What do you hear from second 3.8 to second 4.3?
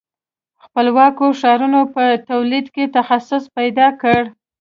کړ.